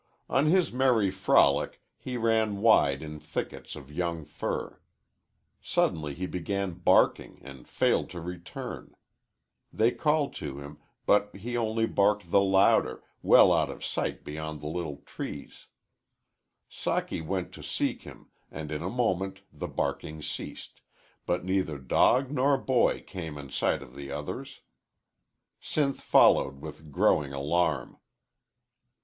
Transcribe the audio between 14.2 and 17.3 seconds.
beyond the little trees. Socky